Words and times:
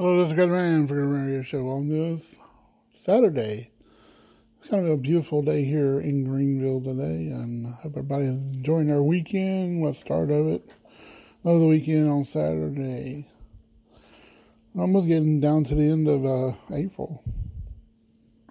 Hello, 0.00 0.16
this 0.16 0.30
is 0.30 0.34
Good 0.34 0.48
Man 0.48 0.86
for 0.86 0.94
the 0.94 1.02
radio 1.02 1.42
show 1.42 1.68
on 1.68 1.90
this 1.90 2.36
Saturday. 2.94 3.70
It's 4.58 4.70
kind 4.70 4.86
of 4.86 4.92
a 4.92 4.96
beautiful 4.96 5.42
day 5.42 5.62
here 5.62 6.00
in 6.00 6.24
Greenville 6.24 6.80
today, 6.80 7.28
and 7.28 7.66
I 7.66 7.72
hope 7.72 7.92
everybody's 7.98 8.30
enjoying 8.30 8.86
their 8.86 9.02
weekend, 9.02 9.82
what 9.82 9.96
start 9.96 10.30
of 10.30 10.46
it, 10.46 10.66
of 11.44 11.60
the 11.60 11.66
weekend 11.66 12.08
on 12.08 12.24
Saturday. 12.24 13.28
Almost 14.74 15.06
getting 15.06 15.38
down 15.38 15.64
to 15.64 15.74
the 15.74 15.90
end 15.90 16.08
of 16.08 16.24
uh, 16.24 16.56
April, 16.72 17.22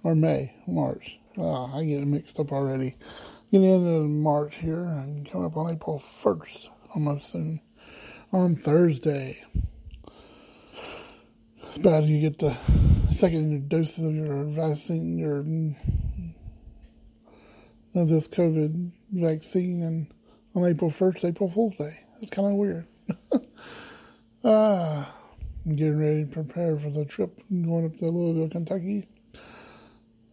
or 0.03 0.13
May, 0.13 0.53
March. 0.67 1.17
Ah, 1.39 1.75
I 1.75 1.84
get 1.84 2.02
it 2.02 2.06
mixed 2.06 2.39
up 2.39 2.52
already. 2.52 2.95
Getting 3.52 3.73
into 3.73 4.08
March 4.08 4.58
here 4.58 4.84
and 4.84 5.28
coming 5.28 5.47
up 5.47 5.58
on 5.58 5.72
April 5.72 5.97
1st, 5.97 6.69
almost 6.94 7.31
soon, 7.31 7.59
on 8.31 8.56
Thursday. 8.56 9.44
It's 11.69 11.78
bad 11.78 12.06
you 12.06 12.19
get 12.19 12.40
the 12.40 12.57
second 13.12 13.69
doses 13.69 14.03
of 14.03 14.16
your 14.16 14.44
vaccine, 14.46 15.19
your 15.19 15.38
of 17.94 18.09
this 18.09 18.28
COVID 18.28 18.91
vaccine, 19.12 19.84
and 19.84 20.08
on 20.56 20.66
April 20.68 20.90
first, 20.90 21.24
April 21.24 21.47
Fool's 21.47 21.78
Day. 21.78 22.00
It's 22.22 22.31
kind 22.31 22.47
of 22.47 22.56
weird. 22.56 22.88
ah, 24.44 25.13
I'm 25.63 25.75
getting 25.75 26.00
ready 26.00 26.25
to 26.25 26.31
prepare 26.31 26.75
for 26.75 26.90
the 26.90 27.06
trip 27.06 27.40
going 27.52 27.85
up 27.85 28.00
to 28.00 28.08
Louisville, 28.08 28.50
Kentucky. 28.50 29.08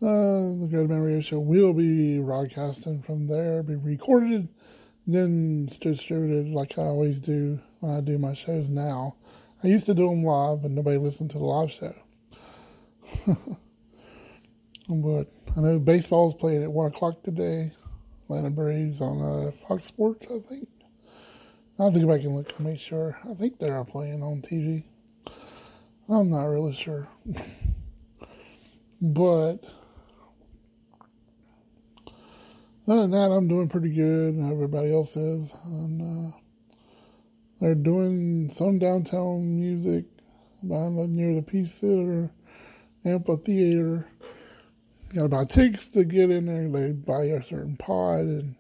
Uh, 0.01 0.57
the 0.57 0.69
Good 0.71 0.89
Man 0.89 1.03
Radio 1.03 1.21
Show 1.21 1.41
will 1.41 1.75
be 1.75 2.19
broadcasting 2.19 3.03
from 3.03 3.27
there, 3.27 3.63
be 3.63 3.77
recorded, 3.77 4.49
then 5.07 5.67
distributed 5.83 6.55
like 6.55 6.79
I 6.79 6.85
always 6.85 7.21
do 7.21 7.61
when 7.81 7.95
I 7.95 8.01
do 8.01 8.17
my 8.17 8.33
shows 8.33 8.71
now. 8.71 9.17
I 9.67 9.69
used 9.69 9.87
to 9.87 9.95
do 9.95 10.09
them 10.09 10.23
live, 10.23 10.63
but 10.63 10.71
nobody 10.71 10.97
listened 10.97 11.33
to 11.33 11.39
the 11.39 11.45
live 11.45 11.73
show. 11.73 11.93
but 14.89 15.27
I 15.57 15.61
know 15.61 15.81
baseball's 15.81 16.37
playing 16.37 16.63
at 16.63 16.71
1 16.71 16.87
o'clock 16.87 17.25
today. 17.25 17.73
Atlanta 18.27 18.51
Braves 18.51 19.01
on 19.01 19.21
uh, 19.21 19.51
Fox 19.51 19.87
Sports, 19.87 20.25
I 20.27 20.39
think. 20.39 20.69
I'll 21.81 21.87
have 21.87 21.95
to 21.95 22.01
go 22.01 22.07
back 22.07 22.23
and 22.23 22.37
look 22.37 22.57
to 22.57 22.63
make 22.63 22.79
sure. 22.79 23.19
I 23.29 23.35
think 23.35 23.59
they're 23.59 23.83
playing 23.83 24.23
on 24.23 24.41
TV. 24.41 24.85
I'm 26.09 26.31
not 26.31 26.45
really 26.45 26.73
sure. 26.73 27.09
but 29.03 29.67
other 32.87 33.01
than 33.01 33.11
that, 33.11 33.33
I'm 33.33 33.49
doing 33.49 33.69
pretty 33.69 33.93
good. 33.93 34.39
Everybody 34.39 34.95
else 34.95 35.17
is. 35.17 35.53
And, 35.65 36.33
uh, 36.33 36.37
they're 37.61 37.75
doing 37.75 38.51
some 38.51 38.79
downtown 38.79 39.59
music 39.59 40.05
behind 40.67 40.99
the, 40.99 41.07
near 41.07 41.35
the 41.35 41.43
Peace 41.43 41.79
Theater 41.79 42.31
amphitheater. 43.07 44.09
You 45.13 45.15
gotta 45.15 45.29
buy 45.29 45.45
tickets 45.45 45.89
to 45.91 46.05
get 46.05 46.31
in 46.31 46.47
there. 46.47 46.69
They 46.69 46.93
buy 46.93 47.25
a 47.25 47.43
certain 47.43 47.77
pod 47.77 48.21
and 48.21 48.57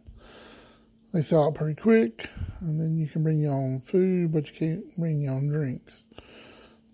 they 1.12 1.20
sell 1.20 1.48
out 1.48 1.56
pretty 1.56 1.80
quick. 1.80 2.30
And 2.60 2.80
then 2.80 2.96
you 2.96 3.08
can 3.08 3.22
bring 3.22 3.40
your 3.40 3.52
own 3.52 3.80
food, 3.80 4.32
but 4.32 4.48
you 4.48 4.54
can't 4.54 4.96
bring 4.96 5.22
your 5.22 5.34
own 5.34 5.48
drinks. 5.48 6.04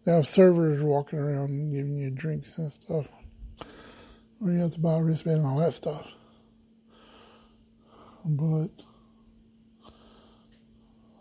They 0.04 0.14
have 0.14 0.26
servers 0.26 0.82
walking 0.82 1.18
around 1.18 1.72
giving 1.72 1.96
you 1.96 2.10
drinks 2.10 2.58
and 2.58 2.72
stuff. 2.72 3.08
Or 4.40 4.50
you 4.50 4.58
have 4.58 4.74
to 4.74 4.80
buy 4.80 4.94
a 4.94 5.02
wristband 5.02 5.38
and 5.38 5.46
all 5.46 5.58
that 5.58 5.74
stuff. 5.74 6.10
But 8.24 8.70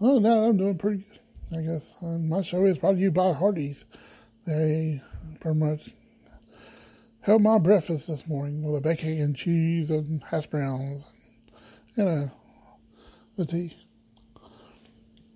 Oh 0.03 0.17
no, 0.17 0.45
I'm 0.49 0.57
doing 0.57 0.79
pretty 0.79 1.03
good, 1.03 1.59
I 1.59 1.61
guess. 1.61 1.95
And 2.01 2.27
my 2.27 2.41
show 2.41 2.65
is 2.65 2.79
brought 2.79 2.93
to 2.93 2.97
you 2.97 3.11
by 3.11 3.33
Hardee's. 3.33 3.85
They 4.47 4.99
pretty 5.39 5.59
much 5.59 5.91
held 7.19 7.43
my 7.43 7.59
breakfast 7.59 8.07
this 8.07 8.25
morning 8.25 8.63
with 8.63 8.77
a 8.77 8.81
bacon 8.81 9.21
and 9.21 9.35
cheese 9.35 9.91
and 9.91 10.23
hash 10.23 10.47
browns 10.47 11.05
and, 11.95 12.07
you 12.07 12.11
know, 12.15 12.31
the 13.37 13.45
tea. 13.45 13.77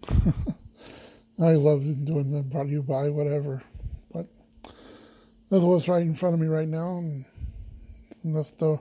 I 1.39 1.51
love 1.51 1.83
doing 2.03 2.31
the 2.31 2.41
brought 2.41 2.63
to 2.63 2.69
you 2.71 2.81
by 2.81 3.09
whatever. 3.09 3.61
But 4.11 4.25
that's 5.51 5.63
what's 5.63 5.87
right 5.87 6.01
in 6.01 6.15
front 6.15 6.33
of 6.33 6.41
me 6.41 6.47
right 6.47 6.67
now. 6.67 6.97
And, 6.97 7.25
and 8.23 8.35
that's 8.35 8.49
the, 8.53 8.79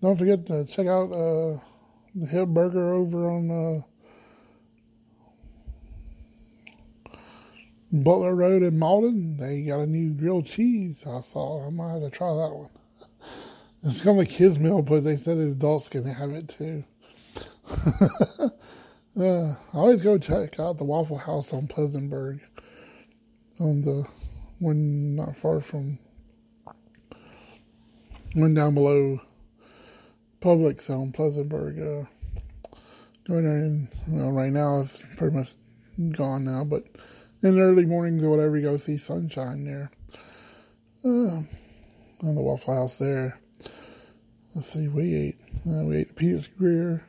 don't 0.00 0.16
forget 0.16 0.46
to 0.46 0.64
check 0.66 0.86
out 0.86 1.10
uh, 1.10 1.58
the 2.14 2.26
Hill 2.26 2.46
Burger 2.46 2.94
over 2.94 3.28
on 3.28 3.50
uh, 3.50 3.82
Butler 7.94 8.34
Road 8.34 8.64
in 8.64 8.76
Mauldin, 8.76 9.38
they 9.38 9.62
got 9.62 9.78
a 9.78 9.86
new 9.86 10.14
grilled 10.14 10.46
cheese 10.46 11.04
I 11.06 11.20
saw. 11.20 11.64
I 11.64 11.70
might 11.70 11.92
have 11.92 12.02
to 12.02 12.10
try 12.10 12.26
that 12.26 12.52
one. 12.52 12.70
It's 13.84 14.00
kind 14.00 14.18
of 14.18 14.26
a 14.26 14.28
kids 14.28 14.58
meal, 14.58 14.82
but 14.82 15.04
they 15.04 15.16
said 15.16 15.38
adults 15.38 15.88
can 15.88 16.04
have 16.04 16.30
it 16.30 16.48
too. 16.48 16.82
uh, 18.00 18.48
I 19.16 19.56
always 19.72 20.02
go 20.02 20.18
check 20.18 20.58
out 20.58 20.78
the 20.78 20.84
Waffle 20.84 21.18
House 21.18 21.52
on 21.52 21.68
Pleasantburg, 21.68 22.40
on 23.60 23.82
the 23.82 24.06
one 24.58 25.14
not 25.14 25.36
far 25.36 25.60
from 25.60 26.00
one 28.32 28.54
down 28.54 28.74
below 28.74 29.20
Publix 30.42 30.90
on 30.90 31.12
Pleasantburg. 31.12 31.78
Uh, 31.78 32.06
going 33.28 33.44
there, 33.44 33.56
and 33.56 33.88
well, 34.08 34.32
right 34.32 34.50
now 34.50 34.80
it's 34.80 35.04
pretty 35.16 35.36
much 35.36 35.52
gone 36.10 36.44
now, 36.44 36.64
but 36.64 36.84
in 37.44 37.56
the 37.56 37.62
early 37.62 37.84
mornings 37.84 38.24
or 38.24 38.30
whatever, 38.30 38.56
you 38.56 38.62
go 38.62 38.76
see 38.78 38.96
sunshine 38.96 39.64
there. 39.64 39.90
Uh, 41.04 41.42
on 42.26 42.34
the 42.34 42.40
Waffle 42.40 42.74
House 42.74 42.98
there. 42.98 43.38
Let's 44.54 44.72
see, 44.72 44.88
we 44.88 45.14
ate. 45.14 45.38
Uh, 45.68 45.84
we 45.84 45.98
ate 45.98 46.08
the 46.08 46.14
Peter's 46.14 46.46
Greer. 46.46 47.04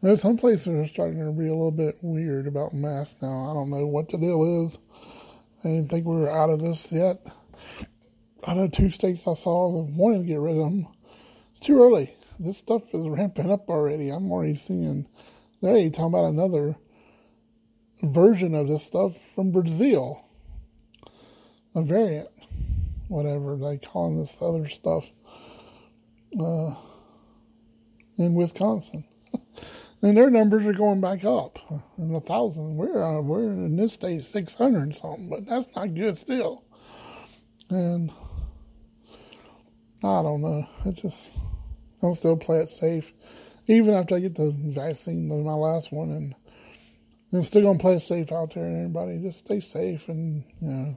There's 0.00 0.22
some 0.22 0.38
places 0.38 0.68
are 0.68 0.86
starting 0.86 1.18
to 1.18 1.30
be 1.32 1.48
a 1.48 1.54
little 1.54 1.70
bit 1.70 1.98
weird 2.00 2.46
about 2.46 2.72
masks 2.72 3.20
now. 3.20 3.50
I 3.50 3.52
don't 3.52 3.70
know 3.70 3.86
what 3.86 4.08
the 4.08 4.16
deal 4.16 4.64
is. 4.64 4.78
I 5.62 5.68
didn't 5.68 5.90
think 5.90 6.06
we 6.06 6.16
were 6.16 6.30
out 6.30 6.50
of 6.50 6.60
this 6.60 6.90
yet. 6.90 7.26
I 8.44 8.54
know 8.54 8.68
two 8.68 8.90
states 8.90 9.28
I 9.28 9.34
saw 9.34 9.68
wanting 9.68 10.22
to 10.22 10.26
get 10.26 10.40
rid 10.40 10.56
of 10.56 10.64
them. 10.64 10.88
It's 11.52 11.60
too 11.60 11.80
early. 11.80 12.16
this 12.40 12.58
stuff 12.58 12.82
is 12.94 13.06
ramping 13.06 13.50
up 13.50 13.68
already. 13.68 14.08
I'm 14.08 14.32
already 14.32 14.56
seeing 14.56 15.06
they're 15.60 15.70
already 15.70 15.90
talking 15.90 16.06
about 16.06 16.24
another 16.24 16.74
version 18.02 18.54
of 18.54 18.68
this 18.68 18.84
stuff 18.84 19.16
from 19.34 19.50
Brazil, 19.50 20.24
a 21.74 21.82
variant, 21.82 22.28
whatever 23.08 23.56
they 23.56 23.78
call 23.78 24.18
this 24.18 24.36
other 24.40 24.68
stuff, 24.68 25.10
uh, 26.38 26.74
in 28.18 28.34
Wisconsin. 28.34 29.04
and 30.02 30.16
their 30.16 30.30
numbers 30.30 30.64
are 30.66 30.72
going 30.72 31.00
back 31.00 31.24
up 31.24 31.58
in 31.98 32.14
a 32.14 32.20
thousand. 32.20 32.76
We're 32.76 33.02
uh, 33.02 33.20
we're 33.20 33.44
in 33.44 33.76
this 33.76 33.94
state 33.94 34.24
six 34.24 34.54
hundred 34.54 34.82
and 34.82 34.96
something, 34.96 35.28
but 35.28 35.46
that's 35.46 35.74
not 35.74 35.94
good 35.94 36.18
still. 36.18 36.64
And 37.70 38.12
I 40.04 40.22
don't 40.22 40.42
know. 40.42 40.66
I 40.84 40.90
just 40.90 41.30
I'll 42.02 42.14
still 42.14 42.36
play 42.36 42.58
it 42.58 42.68
safe, 42.68 43.12
even 43.68 43.94
after 43.94 44.16
I 44.16 44.20
get 44.20 44.34
the 44.34 44.52
vaccine, 44.56 45.28
my 45.28 45.54
last 45.54 45.92
one, 45.92 46.10
and 46.10 46.34
I'm 47.32 47.42
still 47.42 47.62
gonna 47.62 47.78
play 47.78 47.98
safe 47.98 48.30
out 48.30 48.54
there. 48.54 48.64
And 48.64 48.76
everybody 48.76 49.18
just 49.18 49.40
stay 49.40 49.60
safe, 49.60 50.08
and 50.08 50.44
you 50.60 50.68
know, 50.68 50.96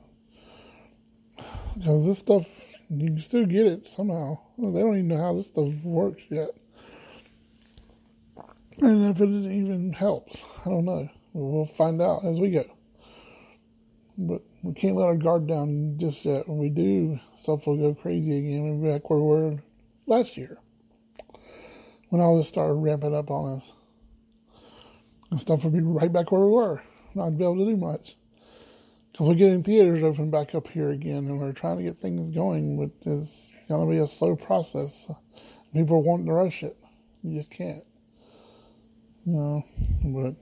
because 1.76 2.06
this 2.06 2.20
stuff 2.20 2.48
you 2.90 3.08
can 3.08 3.20
still 3.20 3.46
get 3.46 3.66
it 3.66 3.88
somehow. 3.88 4.38
They 4.58 4.82
don't 4.82 4.98
even 4.98 5.08
know 5.08 5.18
how 5.18 5.34
this 5.34 5.48
stuff 5.48 5.74
works 5.84 6.22
yet. 6.30 6.50
And 8.80 9.10
if 9.10 9.22
it 9.22 9.30
even 9.30 9.94
helps, 9.94 10.44
I 10.66 10.70
don't 10.70 10.86
know. 10.86 11.10
We'll 11.34 11.66
find 11.66 12.02
out 12.02 12.26
as 12.26 12.40
we 12.40 12.52
go. 12.52 12.66
But 14.18 14.42
we 14.62 14.74
can't 14.74 14.96
let 14.96 15.06
our 15.06 15.16
guard 15.16 15.48
down 15.48 15.98
just 15.98 16.24
yet. 16.26 16.48
When 16.48 16.58
we 16.58 16.70
do, 16.70 17.20
stuff 17.38 17.68
will 17.68 17.78
go 17.78 17.94
crazy 17.94 18.38
again. 18.38 18.64
We'll 18.64 18.90
be 18.90 18.94
back 18.94 19.10
where 19.10 19.20
we 19.20 19.26
were 19.26 19.64
last 20.06 20.38
year. 20.38 20.58
When 22.10 22.22
all 22.22 22.38
this 22.38 22.48
started 22.48 22.76
ramping 22.76 23.16
up 23.16 23.32
on 23.32 23.58
us. 23.58 23.74
And 25.36 25.42
stuff 25.42 25.66
would 25.66 25.74
be 25.74 25.82
right 25.82 26.14
back 26.14 26.32
where 26.32 26.40
we 26.40 26.50
were. 26.50 26.82
Not 27.14 27.38
be 27.38 27.44
able 27.44 27.58
to 27.58 27.66
do 27.66 27.76
much. 27.76 28.16
Because 29.12 29.28
we're 29.28 29.36
getting 29.36 29.64
theaters 29.64 30.02
open 30.02 30.32
back 30.32 30.56
up 30.56 30.70
here 30.70 30.92
again 30.92 31.28
and 31.28 31.42
we're 31.42 31.52
trying 31.52 31.76
to 31.76 31.84
get 31.84 31.98
things 31.98 32.34
going, 32.34 32.78
but 32.78 33.12
it's 33.12 33.52
going 33.68 33.86
to 33.86 33.92
be 33.94 34.00
a 34.00 34.08
slow 34.08 34.38
process. 34.38 35.08
People 35.74 35.98
are 35.98 36.00
wanting 36.00 36.28
to 36.28 36.32
rush 36.32 36.64
it. 36.64 36.78
You 37.22 37.38
just 37.38 37.52
can't. 37.52 37.84
You 39.26 39.34
know, 39.34 39.66
but 40.06 40.36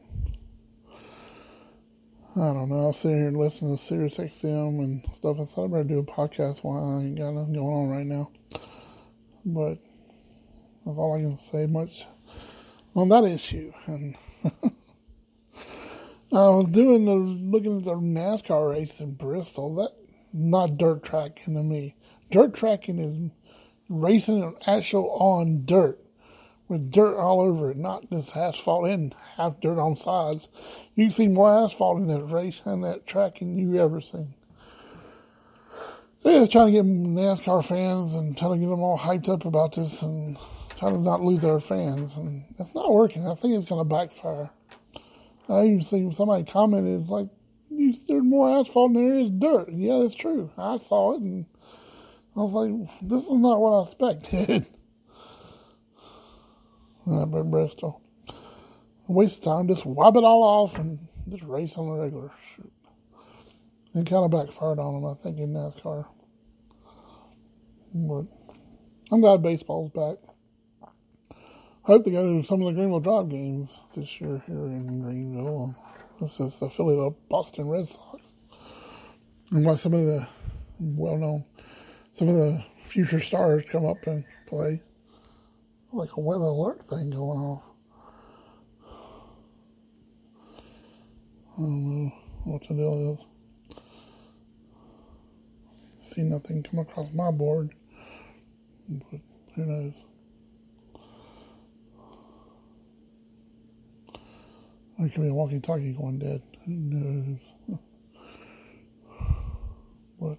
I 2.40 2.54
don't 2.54 2.69
know. 2.69 2.86
I'll 2.86 2.94
sit 2.94 3.16
here 3.16 3.30
and 3.30 3.38
listen 3.38 3.75
to 3.75 3.84
Sirius 3.84 4.18
XM 4.18 4.78
and 4.78 5.04
stuff. 5.12 5.38
I 5.42 5.45
thought 5.45 5.66
I 5.66 5.68
better 5.69 5.84
do 5.86 5.98
a 5.98 6.04
podcast 6.04 6.63
while 6.63 7.00
I 7.00 7.06
ain't 7.06 7.18
got 7.18 7.34
nothing 7.34 7.54
going 7.54 7.66
on 7.66 7.90
right 7.90 8.06
now. 8.06 8.30
But 9.44 9.80
that's 10.86 11.00
all 11.00 11.18
I 11.18 11.22
can 11.22 11.38
say 11.38 11.66
much 11.66 12.06
on 12.95 13.10
that 13.10 13.24
issue. 13.24 13.72
And 13.88 14.16
I 16.35 16.50
was 16.50 16.68
doing 16.68 17.06
the 17.06 17.13
looking 17.13 17.77
at 17.77 17.83
the 17.83 17.94
NASCAR 17.94 18.71
race 18.71 19.00
in 19.00 19.13
Bristol. 19.13 19.75
That 19.75 19.91
not 20.33 20.77
dirt 20.77 21.03
tracking 21.03 21.53
to 21.53 21.62
me. 21.62 21.95
Dirt 22.31 22.56
tracking 22.56 22.97
is 22.97 23.31
racing 23.88 24.41
an 24.41 24.56
actual 24.65 25.12
on 25.12 25.63
dirt 25.65 26.00
with 26.68 26.89
dirt 26.89 27.15
all 27.18 27.39
over 27.39 27.69
it, 27.69 27.77
not 27.77 28.09
just 28.09 28.35
asphalt 28.35 28.89
and 28.89 29.13
half 29.38 29.59
dirt 29.59 29.77
on 29.77 29.95
sides. 29.95 30.47
You 30.95 31.12
see 31.12 31.27
more 31.27 31.53
asphalt 31.53 32.00
in 32.00 32.07
that 32.07 32.24
race 32.24 32.62
and 32.65 32.83
that 32.83 33.06
track 33.06 33.38
than 33.38 33.59
you 33.59 33.80
ever 33.80 34.01
seen. 34.01 34.33
They're 36.24 36.39
just 36.39 36.51
trying 36.51 36.68
to 36.68 36.71
get 36.71 36.85
NASCAR 36.85 37.63
fans 37.63 38.15
and 38.15 38.35
trying 38.35 38.53
to 38.53 38.57
get 38.57 38.69
them 38.69 38.81
all 38.81 38.97
hyped 38.97 39.30
up 39.30 39.45
about 39.45 39.75
this 39.75 40.01
and 40.01 40.39
trying 40.80 40.94
to 40.94 41.00
not 41.00 41.21
lose 41.21 41.44
their 41.44 41.59
fans. 41.59 42.15
And 42.15 42.45
it's 42.57 42.74
not 42.74 42.91
working. 42.91 43.27
I 43.27 43.35
think 43.35 43.53
it's 43.53 43.69
going 43.69 43.88
to 43.88 43.95
backfire. 43.95 44.50
I 45.50 45.66
even 45.66 45.81
seen 45.81 46.12
somebody 46.12 46.44
commented, 46.44 47.01
it's 47.01 47.10
like, 47.10 47.28
there's 47.69 48.24
more 48.24 48.60
asphalt 48.60 48.94
than 48.94 49.07
there 49.07 49.19
is 49.19 49.31
dirt. 49.31 49.69
Yeah, 49.72 50.00
that's 50.01 50.16
true. 50.16 50.51
I 50.57 50.78
saw 50.78 51.16
it 51.16 51.22
and 51.22 51.45
I 52.36 52.40
was 52.40 52.54
like, 52.54 52.72
this 53.01 53.24
is 53.24 53.31
not 53.31 53.60
what 53.60 53.78
I 53.78 53.81
expected. 53.84 54.66
uh, 57.10 57.25
by 57.25 57.42
Bristol. 57.42 58.01
A 58.28 59.12
waste 59.12 59.40
of 59.40 59.44
time. 59.44 59.68
Just 59.68 59.86
wipe 59.86 60.16
it 60.16 60.24
all 60.24 60.44
off 60.44 60.80
and 60.80 61.00
just 61.30 61.44
race 61.44 61.78
on 61.78 61.90
the 61.90 62.01
regular. 62.01 62.31
Shoot. 62.56 62.72
It 63.95 64.07
kind 64.07 64.25
of 64.25 64.31
backfired 64.31 64.80
on 64.80 64.95
them, 64.95 65.06
I 65.06 65.13
think, 65.13 65.38
in 65.38 65.54
NASCAR. 65.54 66.06
But 67.94 68.25
I'm 69.12 69.22
glad 69.22 69.44
baseball's 69.44 69.92
back. 69.92 70.18
Hope 71.83 72.06
they 72.06 72.12
go 72.12 72.39
to 72.39 72.45
some 72.45 72.62
of 72.62 72.68
the 72.68 72.80
Greenville 72.80 73.01
Drive 73.01 73.27
games 73.27 73.81
this 73.94 74.21
year 74.21 74.41
here 74.47 74.68
in 74.68 75.01
Greenville. 75.01 75.75
This 76.21 76.39
is 76.39 76.62
affiliate 76.62 77.01
of 77.01 77.27
Boston 77.27 77.68
Red 77.68 77.89
Sox. 77.89 78.24
And 79.51 79.65
watch 79.65 79.80
some 79.80 79.94
of 79.94 80.06
the 80.06 80.25
well 80.80 81.18
known, 81.18 81.44
some 82.13 82.30
of 82.30 82.35
the 82.35 82.63
future 82.85 83.19
stars 83.19 83.65
come 83.69 83.85
up 83.85 84.07
and 84.07 84.24
play 84.47 84.81
like 85.91 86.15
a 86.15 86.21
weather 86.21 86.45
alert 86.45 86.88
thing 86.88 87.09
going 87.09 87.39
off. 87.41 87.63
I 91.57 91.62
don't 91.63 92.06
know 92.06 92.13
what 92.45 92.62
the 92.62 92.75
deal 92.75 93.13
is. 93.13 93.25
See 96.00 96.21
nothing 96.21 96.63
come 96.63 96.80
across 96.80 97.12
my 97.12 97.30
board, 97.30 97.75
but 98.88 99.19
who 99.56 99.65
knows? 99.65 100.06
Be 105.00 105.28
a 105.28 105.34
walkie-talkie 105.34 105.94
going 105.94 106.19
dead. 106.19 106.42
Who 106.66 106.72
knows? 106.72 107.54
what? 110.18 110.38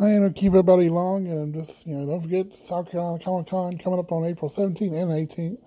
I 0.00 0.10
ain't 0.10 0.20
gonna 0.22 0.32
keep 0.32 0.48
everybody 0.48 0.90
long, 0.90 1.26
and 1.26 1.54
just 1.54 1.86
you 1.86 1.94
know, 1.94 2.06
don't 2.06 2.20
forget 2.20 2.54
South 2.54 2.90
Carolina 2.90 3.22
Comic 3.24 3.48
Con 3.48 3.78
coming 3.78 3.98
up 3.98 4.12
on 4.12 4.24
April 4.26 4.50
17th 4.50 4.80
and 4.80 5.28
18th. 5.28 5.58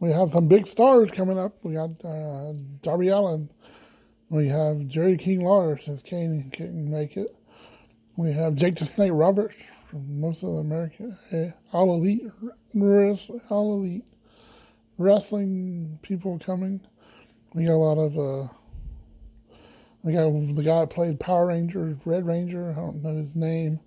We 0.00 0.10
have 0.10 0.30
some 0.30 0.48
big 0.48 0.66
stars 0.66 1.10
coming 1.10 1.38
up. 1.38 1.54
We 1.62 1.74
got 1.74 2.04
uh, 2.04 2.52
Darby 2.82 3.08
Allin. 3.08 3.48
We 4.28 4.48
have 4.48 4.86
Jerry 4.86 5.16
King 5.16 5.44
Lawler 5.44 5.78
since 5.78 6.02
Kane 6.02 6.50
couldn't 6.50 6.90
make 6.90 7.16
it. 7.16 7.36
We 8.16 8.32
have 8.32 8.54
Jake 8.56 8.76
the 8.76 8.86
Snake 8.86 9.12
Roberts 9.14 9.54
from 9.88 10.20
most 10.20 10.42
of 10.42 10.50
the 10.50 10.56
American 10.56 11.16
uh, 11.32 11.76
all 11.76 11.94
elite, 11.94 12.24
all 13.50 13.74
elite 13.74 14.04
wrestling 14.98 15.98
people 16.02 16.38
coming. 16.38 16.80
We 17.54 17.66
got 17.66 17.74
a 17.74 17.76
lot 17.76 17.98
of. 17.98 18.18
Uh, 18.18 18.48
we 20.02 20.14
got 20.14 20.30
the 20.30 20.62
guy 20.62 20.80
that 20.80 20.90
played 20.90 21.20
Power 21.20 21.46
Ranger, 21.46 21.96
Red 22.04 22.26
Ranger. 22.26 22.72
I 22.72 22.74
don't 22.74 23.02
know 23.02 23.16
his 23.16 23.36
name. 23.36 23.80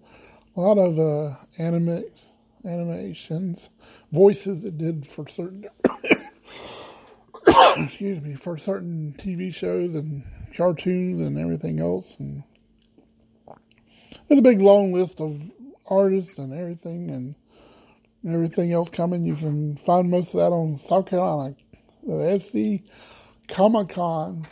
A 0.56 0.62
lot 0.62 0.78
of 0.78 0.98
uh, 0.98 1.36
animations, 1.60 3.70
voices 4.12 4.64
it 4.64 4.78
did 4.78 5.06
for 5.06 5.28
certain. 5.28 5.66
excuse 7.78 8.22
me, 8.22 8.36
for 8.36 8.58
certain 8.58 9.16
TV 9.18 9.54
shows 9.54 9.96
and 9.96 10.24
cartoons 10.56 11.22
and 11.22 11.38
everything 11.38 11.80
else. 11.80 12.16
And 12.20 12.44
there's 14.28 14.40
a 14.40 14.44
big 14.44 14.62
long 14.62 14.94
list 14.94 15.20
of 15.20 15.52
artists 15.88 16.38
and 16.38 16.54
everything 16.54 17.12
and 17.12 17.36
everything 18.27 18.74
else 18.74 18.89
coming. 18.89 19.25
You 19.25 19.36
can 19.36 19.77
find 19.77 20.10
most 20.10 20.34
of 20.34 20.39
that 20.39 20.51
on 20.51 20.77
South 20.77 21.08
Carolina, 21.08 21.55
the 22.03 22.39
SC 22.39 22.89
Comic 23.48 23.89
Con 23.89 24.48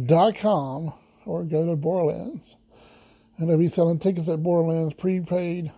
dot 0.00 0.36
com 0.36 0.94
or 1.26 1.44
go 1.44 1.66
to 1.66 1.76
Borderlands. 1.76 2.56
And 3.36 3.48
they'll 3.48 3.58
be 3.58 3.68
selling 3.68 3.98
tickets 3.98 4.28
at 4.28 4.42
Borderlands 4.42 4.94
prepaid. 4.94 5.72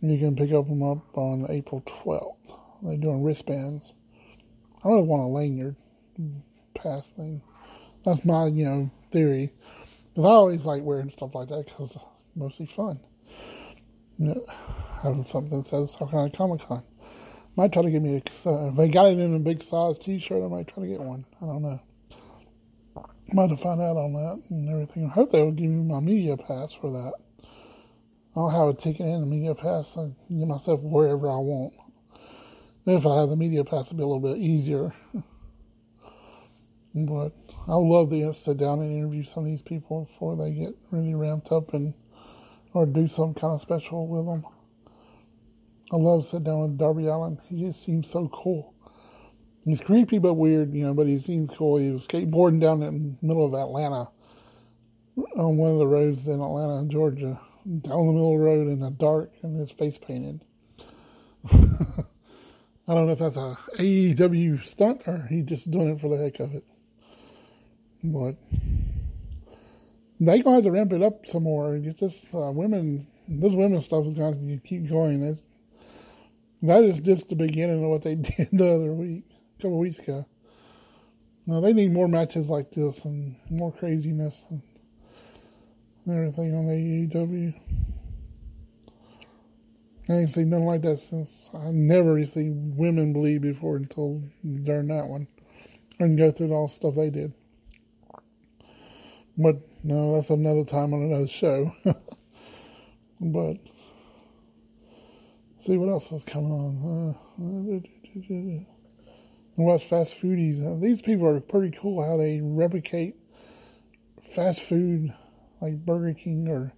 And 0.00 0.10
you 0.12 0.18
can 0.18 0.36
pick 0.36 0.52
up 0.52 0.68
them 0.68 0.82
up 0.82 1.16
on 1.16 1.46
April 1.48 1.82
12th. 1.82 2.54
They're 2.82 2.96
doing 2.96 3.22
wristbands. 3.22 3.92
I 4.84 4.88
really 4.88 5.02
want 5.02 5.22
a 5.22 5.26
lanyard 5.26 5.76
pass 6.74 7.08
thing. 7.08 7.42
That's 8.04 8.24
my, 8.24 8.46
you 8.46 8.64
know, 8.64 8.90
theory. 9.10 9.52
Because 10.10 10.24
I 10.24 10.32
always 10.32 10.64
like 10.64 10.82
wearing 10.82 11.10
stuff 11.10 11.34
like 11.34 11.48
that 11.48 11.66
because 11.66 11.96
it's 11.96 12.04
mostly 12.36 12.66
fun. 12.66 13.00
Having 14.18 15.26
something 15.26 15.58
that 15.58 15.66
says 15.66 15.94
Carolina 15.96 16.30
Comic 16.30 16.62
Con. 16.62 16.82
Might 17.54 17.72
try 17.72 17.82
to 17.82 17.90
get 17.90 18.02
me 18.02 18.16
a, 18.16 18.48
uh, 18.48 18.68
if 18.68 18.76
they 18.76 18.88
got 18.88 19.06
it 19.10 19.18
in 19.18 19.34
a 19.34 19.38
big 19.38 19.62
size 19.62 19.98
t 19.98 20.18
shirt, 20.18 20.42
I 20.42 20.48
might 20.48 20.68
try 20.68 20.84
to 20.84 20.88
get 20.88 21.00
one. 21.00 21.24
I 21.40 21.46
don't 21.46 21.62
know. 21.62 21.80
About 23.32 23.50
to 23.50 23.56
find 23.56 23.80
out 23.80 23.96
on 23.96 24.12
that 24.14 24.42
and 24.50 24.68
everything. 24.70 25.06
I 25.06 25.08
hope 25.10 25.32
they 25.32 25.42
will 25.42 25.52
give 25.52 25.70
me 25.70 25.84
my 25.84 26.00
media 26.00 26.36
pass 26.36 26.72
for 26.72 26.90
that. 26.92 27.12
I'll 28.34 28.48
have 28.48 28.68
a 28.68 28.74
ticket 28.74 29.06
and 29.06 29.22
a 29.22 29.26
media 29.26 29.54
pass. 29.54 29.96
I 29.96 30.10
can 30.26 30.38
get 30.38 30.48
myself 30.48 30.80
wherever 30.82 31.28
I 31.28 31.36
want. 31.36 31.74
If 32.86 33.06
I 33.06 33.20
have 33.20 33.28
the 33.28 33.36
media 33.36 33.64
pass, 33.64 33.86
it'll 33.86 33.98
be 33.98 34.02
a 34.02 34.06
little 34.06 34.34
bit 34.34 34.38
easier. 34.38 34.94
but 36.94 37.32
I 37.66 37.76
would 37.76 37.88
love 37.88 38.10
to 38.10 38.32
sit 38.32 38.56
down 38.56 38.80
and 38.80 38.92
interview 38.92 39.24
some 39.24 39.44
of 39.44 39.50
these 39.50 39.62
people 39.62 40.04
before 40.04 40.36
they 40.36 40.52
get 40.52 40.74
really 40.90 41.14
ramped 41.14 41.52
up 41.52 41.74
and 41.74 41.94
or 42.74 42.86
do 42.86 43.08
some 43.08 43.34
kind 43.34 43.54
of 43.54 43.60
special 43.60 44.06
with 44.06 44.26
them. 44.26 44.44
I 45.90 45.96
love 45.96 46.26
sitting 46.26 46.44
down 46.44 46.62
with 46.62 46.78
Darby 46.78 47.06
Allin. 47.06 47.40
He 47.48 47.64
just 47.64 47.82
seems 47.82 48.10
so 48.10 48.28
cool. 48.28 48.74
He's 49.64 49.80
creepy 49.80 50.18
but 50.18 50.34
weird, 50.34 50.74
you 50.74 50.84
know, 50.84 50.94
but 50.94 51.06
he 51.06 51.18
seems 51.18 51.54
cool. 51.56 51.78
He 51.78 51.90
was 51.90 52.06
skateboarding 52.06 52.60
down 52.60 52.82
in 52.82 53.16
the 53.20 53.26
middle 53.26 53.44
of 53.44 53.54
Atlanta 53.54 54.08
on 55.36 55.56
one 55.56 55.72
of 55.72 55.78
the 55.78 55.86
roads 55.86 56.26
in 56.28 56.40
Atlanta, 56.40 56.86
Georgia, 56.88 57.40
down 57.64 58.06
the 58.06 58.12
middle 58.12 58.34
of 58.34 58.38
the 58.38 58.44
road 58.44 58.68
in 58.68 58.80
the 58.80 58.90
dark 58.90 59.32
and 59.42 59.58
his 59.58 59.70
face 59.70 59.98
painted. 59.98 60.44
I 61.52 62.94
don't 62.94 63.06
know 63.06 63.12
if 63.12 63.18
that's 63.18 63.36
a 63.36 63.58
AEW 63.74 64.64
stunt 64.64 65.02
or 65.06 65.26
he 65.28 65.42
just 65.42 65.70
doing 65.70 65.90
it 65.90 66.00
for 66.00 66.08
the 66.08 66.22
heck 66.22 66.40
of 66.40 66.54
it. 66.54 66.64
But 68.02 68.36
they 70.20 70.40
gonna 70.40 70.56
have 70.56 70.64
to 70.64 70.72
ramp 70.72 70.92
it 70.92 71.02
up 71.02 71.26
some 71.26 71.44
more. 71.44 71.78
Get 71.78 71.98
this 71.98 72.34
uh, 72.34 72.50
women, 72.50 73.06
this 73.28 73.54
women 73.54 73.80
stuff 73.80 74.06
is 74.06 74.14
to 74.14 74.60
keep 74.64 74.88
going. 74.88 75.20
That's, 75.26 75.40
that 76.62 76.84
is 76.84 76.98
just 77.00 77.28
the 77.28 77.36
beginning 77.36 77.84
of 77.84 77.90
what 77.90 78.02
they 78.02 78.14
did 78.16 78.48
the 78.52 78.68
other 78.68 78.92
week, 78.92 79.24
a 79.58 79.62
couple 79.62 79.78
weeks 79.78 79.98
ago. 79.98 80.26
Now 81.46 81.60
they 81.60 81.72
need 81.72 81.92
more 81.92 82.08
matches 82.08 82.50
like 82.50 82.72
this 82.72 83.04
and 83.04 83.36
more 83.48 83.72
craziness 83.72 84.44
and 84.50 84.62
everything 86.06 86.54
on 86.54 86.66
AEW. 86.66 87.54
I 90.10 90.12
ain't 90.12 90.30
seen 90.30 90.50
nothing 90.50 90.66
like 90.66 90.82
that 90.82 91.00
since 91.00 91.50
I 91.54 91.70
never 91.70 92.24
seen 92.24 92.74
women 92.76 93.12
bleed 93.12 93.42
before 93.42 93.76
until 93.76 94.22
during 94.42 94.88
that 94.88 95.06
one. 95.06 95.28
And 95.98 96.16
go 96.16 96.30
through 96.30 96.52
all 96.52 96.68
the 96.68 96.72
stuff 96.72 96.94
they 96.94 97.10
did. 97.10 97.34
But 99.38 99.60
no, 99.84 100.16
that's 100.16 100.30
another 100.30 100.64
time 100.64 100.92
on 100.92 101.02
another 101.02 101.28
show. 101.28 101.72
but 103.20 103.58
see 105.58 105.76
what 105.76 105.88
else 105.88 106.10
is 106.10 106.24
coming 106.24 106.50
on. 106.50 107.14
Uh, 107.14 107.18
watch 109.56 109.84
fast 109.84 110.20
foodies. 110.20 110.60
Uh, 110.60 110.80
these 110.80 111.02
people 111.02 111.28
are 111.28 111.38
pretty 111.38 111.70
cool 111.78 112.04
how 112.04 112.16
they 112.16 112.40
replicate 112.42 113.14
fast 114.34 114.60
food 114.60 115.14
like 115.60 115.86
Burger 115.86 116.14
King 116.14 116.48
or 116.48 116.72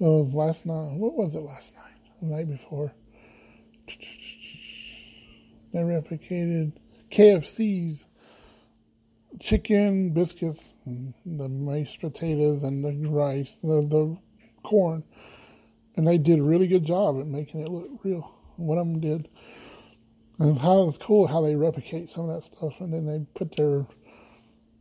uh, 0.00 0.22
last 0.34 0.64
night. 0.64 0.94
What 0.96 1.14
was 1.14 1.34
it 1.34 1.42
last 1.42 1.74
night? 1.74 1.84
The 2.22 2.28
night 2.28 2.48
before. 2.48 2.94
They 5.72 5.78
replicated 5.80 6.72
KFC's 7.10 8.06
chicken, 9.40 10.10
biscuits, 10.10 10.74
the 10.86 11.48
mashed 11.48 12.00
potatoes, 12.00 12.62
and 12.62 12.84
the 12.84 13.08
rice, 13.08 13.58
the, 13.62 13.86
the 13.88 14.18
corn. 14.62 15.02
And 15.96 16.06
they 16.06 16.18
did 16.18 16.38
a 16.38 16.44
really 16.44 16.66
good 16.66 16.84
job 16.84 17.18
at 17.18 17.26
making 17.26 17.62
it 17.62 17.68
look 17.68 17.88
real. 18.04 18.30
One 18.56 18.78
of 18.78 18.86
them 18.86 19.00
did. 19.00 19.28
And 20.38 20.50
it's 20.50 20.60
how 20.60 20.86
it's 20.86 20.96
cool 20.96 21.26
how 21.26 21.42
they 21.42 21.56
replicate 21.56 22.10
some 22.10 22.28
of 22.28 22.34
that 22.34 22.44
stuff, 22.44 22.80
and 22.80 22.92
then 22.92 23.06
they 23.06 23.26
put 23.34 23.56
their 23.56 23.86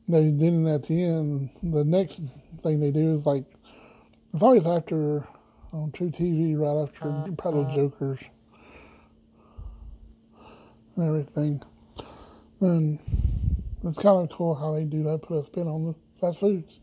they 0.08 0.28
it 0.28 0.74
at 0.74 0.84
the 0.84 1.04
end. 1.04 1.50
The 1.62 1.84
next 1.84 2.22
thing 2.62 2.80
they 2.80 2.92
do 2.92 3.14
is 3.14 3.26
like 3.26 3.46
it's 4.34 4.42
always 4.42 4.66
after 4.66 5.28
on 5.72 5.92
truTV, 5.92 6.58
right 6.58 6.82
after 6.82 7.10
uh-huh. 7.10 7.32
Prado 7.38 7.62
uh-huh. 7.62 7.76
Jokers 7.76 8.20
and 10.96 11.08
everything. 11.08 11.62
And 12.62 13.00
it's 13.84 13.98
kind 13.98 14.30
of 14.30 14.36
cool 14.36 14.56
how 14.56 14.74
they 14.74 14.84
do 14.84 15.04
that, 15.04 15.22
put 15.22 15.38
a 15.38 15.44
spin 15.44 15.68
on 15.68 15.86
the 15.86 15.96
fast 16.20 16.40
foods. 16.40 16.80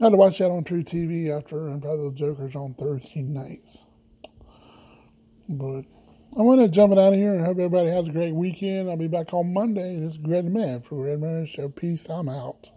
I 0.00 0.04
had 0.04 0.10
to 0.10 0.16
watch 0.16 0.38
that 0.38 0.50
on 0.50 0.64
truTV 0.64 1.36
after 1.36 1.68
and 1.68 1.80
probably 1.80 2.10
the 2.10 2.16
Jokers 2.16 2.56
on 2.56 2.74
Thursday 2.74 3.22
nights. 3.22 3.78
But 5.48 5.84
I'm 6.36 6.46
going 6.46 6.58
to 6.58 6.68
jump 6.68 6.92
it 6.92 6.98
out 6.98 7.12
of 7.12 7.18
here 7.18 7.32
and 7.32 7.44
hope 7.44 7.58
everybody 7.58 7.90
has 7.90 8.08
a 8.08 8.12
great 8.12 8.34
weekend. 8.34 8.90
I'll 8.90 8.96
be 8.96 9.08
back 9.08 9.32
on 9.32 9.52
Monday. 9.52 10.00
This 10.00 10.12
is 10.12 10.18
Greg 10.18 10.46
Man 10.46 10.80
for 10.80 11.04
Red 11.04 11.20
Man 11.20 11.46
Show. 11.46 11.68
Peace. 11.68 12.08
I'm 12.08 12.28
out. 12.28 12.70